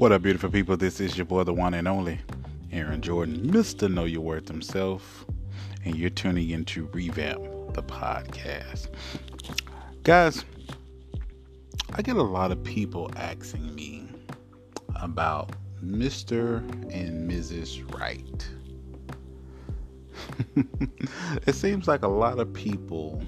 What 0.00 0.12
up, 0.12 0.22
beautiful 0.22 0.48
people? 0.48 0.78
This 0.78 0.98
is 0.98 1.18
your 1.18 1.26
boy, 1.26 1.44
the 1.44 1.52
one 1.52 1.74
and 1.74 1.86
only 1.86 2.20
Aaron 2.72 3.02
Jordan, 3.02 3.50
Mr. 3.50 3.92
Know 3.92 4.06
Your 4.06 4.22
Worth 4.22 4.48
himself, 4.48 5.26
and 5.84 5.94
you're 5.94 6.08
tuning 6.08 6.48
into 6.48 6.86
Revamp 6.86 7.74
the 7.74 7.82
podcast. 7.82 8.88
Guys, 10.02 10.46
I 11.92 12.00
get 12.00 12.16
a 12.16 12.22
lot 12.22 12.50
of 12.50 12.64
people 12.64 13.10
asking 13.14 13.74
me 13.74 14.08
about 14.96 15.50
Mr. 15.84 16.60
and 16.90 17.30
Mrs. 17.30 17.94
Right. 17.94 18.48
it 21.46 21.54
seems 21.54 21.86
like 21.86 22.04
a 22.04 22.08
lot 22.08 22.38
of 22.38 22.50
people 22.54 23.22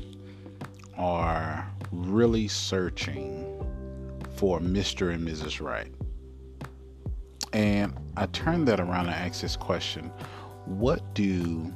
are 0.96 1.70
really 1.90 2.48
searching 2.48 3.44
for 4.36 4.58
Mr. 4.58 5.12
and 5.12 5.28
Mrs. 5.28 5.60
Right. 5.60 5.92
And 7.52 7.94
I 8.16 8.26
turned 8.26 8.66
that 8.68 8.80
around 8.80 9.06
and 9.06 9.14
asked 9.14 9.42
this 9.42 9.56
question 9.56 10.10
What 10.66 11.14
do 11.14 11.72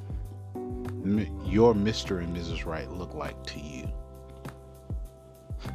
your 1.45 1.75
Mr. 1.75 2.23
and 2.23 2.37
Mrs. 2.37 2.65
Right 2.65 2.91
look 2.91 3.15
like 3.15 3.45
to 3.47 3.61
you? 3.61 3.89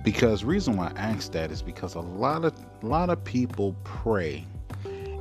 Because 0.03 0.43
reason 0.43 0.77
why 0.77 0.87
I 0.95 0.99
ask 0.99 1.31
that 1.33 1.51
is 1.51 1.61
because 1.61 1.95
a 1.95 1.99
lot 1.99 2.45
of 2.45 2.53
a 2.81 2.85
lot 2.85 3.09
of 3.09 3.23
people 3.23 3.75
pray 3.83 4.45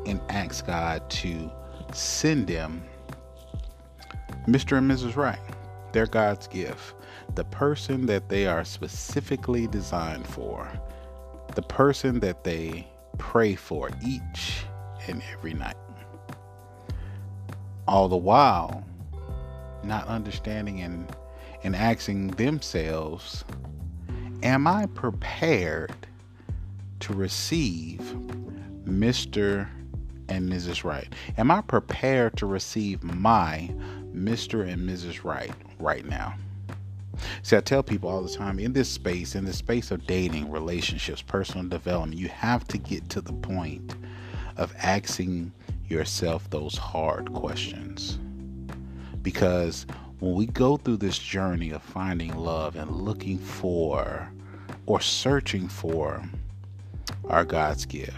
and 0.06 0.20
ask 0.28 0.66
God 0.66 1.08
to 1.10 1.50
send 1.92 2.46
them 2.46 2.82
Mr. 4.46 4.78
and 4.78 4.90
Mrs. 4.90 5.16
Right. 5.16 5.38
They're 5.92 6.06
God's 6.06 6.46
gift. 6.46 6.94
The 7.34 7.44
person 7.44 8.06
that 8.06 8.28
they 8.28 8.46
are 8.46 8.64
specifically 8.64 9.66
designed 9.66 10.26
for. 10.26 10.70
The 11.54 11.62
person 11.62 12.20
that 12.20 12.44
they 12.44 12.86
pray 13.18 13.54
for 13.54 13.90
each 14.06 14.64
and 15.06 15.22
every 15.32 15.54
night. 15.54 15.76
All 17.86 18.08
the 18.08 18.16
while, 18.16 18.84
not 19.82 20.06
understanding 20.06 20.80
and, 20.80 21.14
and 21.64 21.74
asking 21.74 22.28
themselves, 22.28 23.44
Am 24.42 24.66
I 24.66 24.86
prepared 24.86 25.92
to 27.00 27.12
receive 27.12 28.00
Mr. 28.84 29.68
and 30.28 30.50
Mrs. 30.50 30.84
Right? 30.84 31.12
Am 31.36 31.50
I 31.50 31.60
prepared 31.60 32.36
to 32.38 32.46
receive 32.46 33.02
my 33.02 33.70
Mr. 34.14 34.66
and 34.66 34.88
Mrs. 34.88 35.24
Right 35.24 35.52
right 35.78 36.04
now? 36.04 36.34
See, 37.42 37.56
I 37.56 37.60
tell 37.60 37.82
people 37.82 38.08
all 38.08 38.22
the 38.22 38.34
time 38.34 38.58
in 38.58 38.72
this 38.72 38.88
space, 38.88 39.34
in 39.34 39.44
the 39.44 39.52
space 39.52 39.90
of 39.90 40.06
dating, 40.06 40.50
relationships, 40.50 41.20
personal 41.20 41.68
development, 41.68 42.18
you 42.18 42.28
have 42.28 42.66
to 42.68 42.78
get 42.78 43.08
to 43.10 43.20
the 43.20 43.32
point 43.32 43.94
of 44.56 44.74
asking 44.78 45.52
yourself 45.88 46.48
those 46.50 46.76
hard 46.76 47.32
questions. 47.32 48.18
Because 49.22 49.86
when 50.20 50.34
we 50.34 50.46
go 50.46 50.76
through 50.76 50.98
this 50.98 51.18
journey 51.18 51.70
of 51.70 51.82
finding 51.82 52.36
love 52.36 52.76
and 52.76 52.90
looking 52.90 53.38
for 53.38 54.30
or 54.86 55.00
searching 55.00 55.68
for 55.68 56.22
our 57.28 57.44
God's 57.44 57.86
gift, 57.86 58.14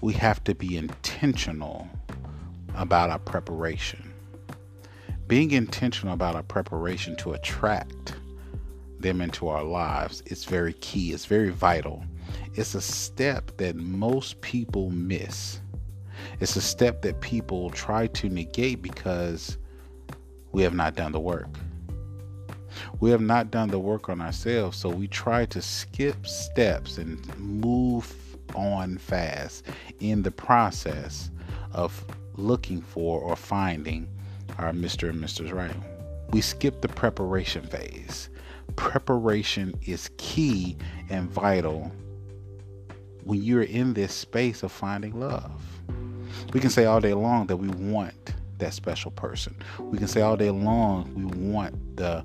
we 0.00 0.12
have 0.14 0.42
to 0.44 0.54
be 0.54 0.76
intentional 0.76 1.88
about 2.74 3.10
our 3.10 3.18
preparation. 3.18 4.12
Being 5.26 5.50
intentional 5.52 6.14
about 6.14 6.34
our 6.34 6.42
preparation 6.42 7.16
to 7.16 7.34
attract 7.34 8.14
them 8.98 9.20
into 9.20 9.48
our 9.48 9.62
lives 9.62 10.22
is 10.26 10.44
very 10.44 10.72
key, 10.74 11.12
it's 11.12 11.26
very 11.26 11.50
vital. 11.50 12.04
It's 12.54 12.74
a 12.74 12.80
step 12.80 13.56
that 13.58 13.76
most 13.76 14.40
people 14.40 14.90
miss. 14.90 15.60
It's 16.40 16.56
a 16.56 16.60
step 16.60 17.02
that 17.02 17.20
people 17.20 17.70
try 17.70 18.06
to 18.08 18.28
negate 18.28 18.82
because 18.82 19.56
we 20.52 20.62
have 20.62 20.74
not 20.74 20.96
done 20.96 21.12
the 21.12 21.20
work. 21.20 21.48
We 23.00 23.10
have 23.10 23.20
not 23.20 23.50
done 23.50 23.68
the 23.68 23.78
work 23.78 24.08
on 24.08 24.20
ourselves, 24.20 24.78
so 24.78 24.88
we 24.88 25.08
try 25.08 25.46
to 25.46 25.62
skip 25.62 26.26
steps 26.26 26.98
and 26.98 27.38
move 27.38 28.14
on 28.54 28.98
fast 28.98 29.66
in 30.00 30.22
the 30.22 30.30
process 30.30 31.30
of 31.72 32.04
looking 32.34 32.80
for 32.80 33.20
or 33.20 33.36
finding 33.36 34.08
our 34.58 34.72
Mr. 34.72 35.10
and 35.10 35.22
Mrs. 35.22 35.52
Right. 35.52 35.74
We 36.30 36.40
skip 36.40 36.80
the 36.80 36.88
preparation 36.88 37.62
phase. 37.62 38.28
Preparation 38.76 39.74
is 39.86 40.10
key 40.16 40.76
and 41.08 41.28
vital 41.28 41.90
when 43.24 43.42
you're 43.42 43.62
in 43.62 43.94
this 43.94 44.12
space 44.12 44.62
of 44.62 44.72
finding 44.72 45.18
love. 45.18 45.62
We 46.52 46.60
can 46.60 46.70
say 46.70 46.84
all 46.84 47.00
day 47.00 47.14
long 47.14 47.46
that 47.48 47.56
we 47.56 47.68
want 47.68 48.34
that 48.58 48.74
special 48.74 49.10
person. 49.10 49.56
We 49.78 49.98
can 49.98 50.08
say 50.08 50.20
all 50.20 50.36
day 50.36 50.50
long 50.50 51.12
we 51.14 51.24
want 51.24 51.96
the 51.96 52.24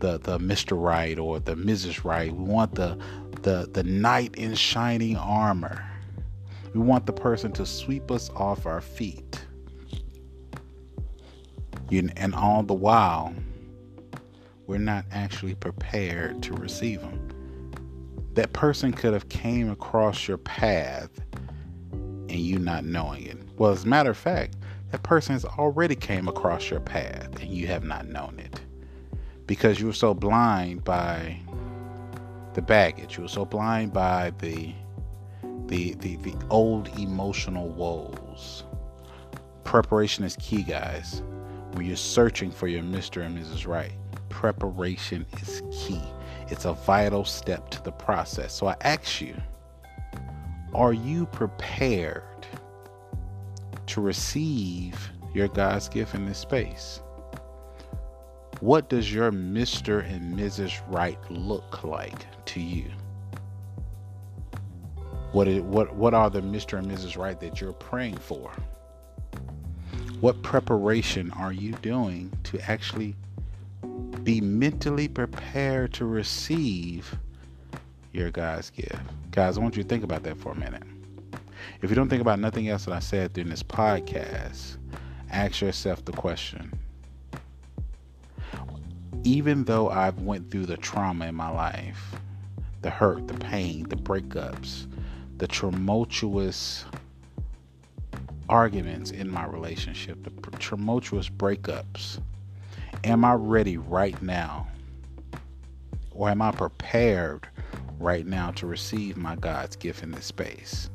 the 0.00 0.18
the 0.18 0.38
Mr. 0.38 0.80
Right 0.80 1.18
or 1.18 1.40
the 1.40 1.54
Mrs. 1.54 2.04
Right. 2.04 2.32
We 2.32 2.44
want 2.44 2.74
the 2.74 2.98
the 3.42 3.68
the 3.72 3.84
knight 3.84 4.34
in 4.36 4.54
shining 4.54 5.16
armor. 5.16 5.84
We 6.74 6.80
want 6.80 7.06
the 7.06 7.12
person 7.12 7.52
to 7.52 7.66
sweep 7.66 8.10
us 8.10 8.30
off 8.30 8.66
our 8.66 8.80
feet. 8.80 9.44
You, 11.90 12.08
and 12.16 12.34
all 12.34 12.62
the 12.62 12.74
while, 12.74 13.34
we're 14.66 14.78
not 14.78 15.04
actually 15.12 15.54
prepared 15.54 16.42
to 16.44 16.54
receive 16.54 17.00
them 17.02 17.33
that 18.34 18.52
person 18.52 18.92
could 18.92 19.12
have 19.12 19.28
came 19.28 19.70
across 19.70 20.26
your 20.26 20.38
path 20.38 21.10
and 21.92 22.32
you 22.32 22.58
not 22.58 22.84
knowing 22.84 23.26
it. 23.26 23.38
Well, 23.58 23.70
as 23.70 23.84
a 23.84 23.88
matter 23.88 24.10
of 24.10 24.16
fact, 24.16 24.56
that 24.90 25.02
person 25.02 25.34
has 25.34 25.44
already 25.44 25.94
came 25.94 26.28
across 26.28 26.70
your 26.70 26.80
path 26.80 27.40
and 27.40 27.50
you 27.50 27.66
have 27.68 27.84
not 27.84 28.06
known 28.06 28.38
it 28.38 28.60
because 29.46 29.80
you 29.80 29.86
were 29.86 29.92
so 29.92 30.14
blind 30.14 30.84
by 30.84 31.38
the 32.54 32.62
baggage. 32.62 33.16
You 33.16 33.22
were 33.22 33.28
so 33.28 33.44
blind 33.44 33.92
by 33.92 34.32
the 34.38 34.72
the 35.66 35.94
the, 35.94 36.16
the 36.16 36.34
old 36.50 36.88
emotional 36.98 37.68
woes. 37.68 38.64
Preparation 39.64 40.24
is 40.24 40.36
key, 40.40 40.62
guys. 40.62 41.22
When 41.72 41.86
you're 41.86 41.96
searching 41.96 42.50
for 42.50 42.68
your 42.68 42.82
Mr. 42.82 43.24
and 43.24 43.36
Mrs. 43.36 43.66
Right, 43.66 43.92
preparation 44.28 45.26
is 45.40 45.62
key. 45.72 46.02
It's 46.48 46.64
a 46.64 46.72
vital 46.72 47.24
step 47.24 47.70
to 47.70 47.82
the 47.82 47.92
process. 47.92 48.52
So 48.52 48.66
I 48.66 48.76
ask 48.82 49.20
you, 49.20 49.34
are 50.74 50.92
you 50.92 51.26
prepared 51.26 52.22
to 53.86 54.00
receive 54.00 55.10
your 55.32 55.48
God's 55.48 55.88
gift 55.88 56.14
in 56.14 56.26
this 56.26 56.38
space? 56.38 57.00
What 58.60 58.88
does 58.88 59.12
your 59.12 59.30
Mr. 59.30 60.08
and 60.08 60.38
Mrs. 60.38 60.80
Right 60.88 61.18
look 61.30 61.84
like 61.84 62.26
to 62.46 62.60
you? 62.60 62.90
What, 65.32 65.48
is, 65.48 65.62
what, 65.62 65.94
what 65.96 66.14
are 66.14 66.30
the 66.30 66.40
Mr. 66.40 66.78
and 66.78 66.90
Mrs. 66.90 67.18
Right 67.18 67.38
that 67.40 67.60
you're 67.60 67.72
praying 67.72 68.18
for? 68.18 68.52
What 70.20 70.42
preparation 70.42 71.30
are 71.32 71.52
you 71.52 71.72
doing 71.82 72.32
to 72.44 72.70
actually 72.70 73.16
be 74.24 74.40
mentally 74.40 75.06
prepared 75.06 75.92
to 75.92 76.06
receive 76.06 77.14
your 78.12 78.30
God's 78.30 78.70
gift. 78.70 78.96
Guys, 79.30 79.58
I 79.58 79.60
want 79.60 79.76
you 79.76 79.82
to 79.82 79.88
think 79.88 80.02
about 80.02 80.22
that 80.22 80.38
for 80.38 80.52
a 80.52 80.54
minute. 80.58 80.82
If 81.82 81.90
you 81.90 81.96
don't 81.96 82.08
think 82.08 82.22
about 82.22 82.38
nothing 82.38 82.68
else 82.68 82.86
that 82.86 82.94
I 82.94 83.00
said 83.00 83.34
during 83.34 83.50
this 83.50 83.62
podcast, 83.62 84.78
ask 85.30 85.60
yourself 85.60 86.04
the 86.04 86.12
question. 86.12 86.72
Even 89.24 89.64
though 89.64 89.90
I've 89.90 90.20
went 90.20 90.50
through 90.50 90.66
the 90.66 90.76
trauma 90.76 91.26
in 91.26 91.34
my 91.34 91.50
life, 91.50 92.14
the 92.80 92.90
hurt, 92.90 93.28
the 93.28 93.34
pain, 93.34 93.88
the 93.88 93.96
breakups, 93.96 94.86
the 95.36 95.48
tumultuous 95.48 96.84
arguments 98.48 99.10
in 99.10 99.30
my 99.30 99.44
relationship, 99.46 100.22
the 100.22 100.56
tumultuous 100.58 101.28
breakups, 101.28 102.20
Am 103.04 103.22
I 103.22 103.34
ready 103.34 103.76
right 103.76 104.20
now? 104.22 104.66
Or 106.10 106.30
am 106.30 106.40
I 106.40 106.52
prepared 106.52 107.46
right 107.98 108.26
now 108.26 108.50
to 108.52 108.66
receive 108.66 109.18
my 109.18 109.36
God's 109.36 109.76
gift 109.76 110.02
in 110.02 110.10
this 110.10 110.24
space? 110.24 110.88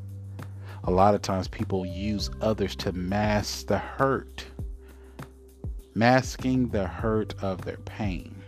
A 0.82 0.90
lot 0.90 1.14
of 1.14 1.22
times 1.22 1.46
people 1.46 1.86
use 1.86 2.28
others 2.40 2.74
to 2.76 2.90
mask 2.90 3.68
the 3.68 3.78
hurt, 3.78 4.44
masking 5.94 6.70
the 6.70 6.88
hurt 6.88 7.40
of 7.44 7.62
their 7.62 7.76
pain. 7.76 8.42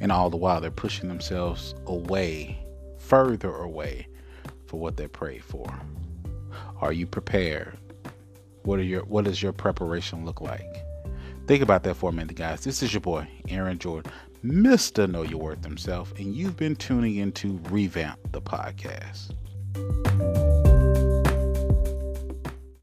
And 0.00 0.10
all 0.10 0.30
the 0.30 0.38
while 0.38 0.62
they're 0.62 0.70
pushing 0.70 1.10
themselves 1.10 1.74
away, 1.84 2.58
further 2.96 3.54
away 3.54 4.08
for 4.64 4.80
what 4.80 4.96
they 4.96 5.08
pray 5.08 5.40
for. 5.40 5.70
Are 6.80 6.94
you 6.94 7.06
prepared? 7.06 7.76
What 8.62 8.78
are 8.78 8.82
your 8.82 9.04
what 9.04 9.26
does 9.26 9.42
your 9.42 9.52
preparation 9.52 10.24
look 10.24 10.40
like? 10.40 10.85
Think 11.46 11.62
about 11.62 11.84
that 11.84 11.94
for 11.94 12.10
a 12.10 12.12
minute, 12.12 12.34
guys. 12.36 12.64
This 12.64 12.82
is 12.82 12.92
your 12.92 13.00
boy, 13.00 13.28
Aaron 13.48 13.78
Jordan, 13.78 14.10
Mr. 14.44 15.08
Know 15.08 15.22
Your 15.22 15.40
Worth 15.40 15.64
himself, 15.64 16.12
and 16.18 16.34
you've 16.34 16.56
been 16.56 16.74
tuning 16.74 17.16
into 17.16 17.60
Revamp 17.70 18.18
the 18.32 18.40
Podcast. 18.42 19.32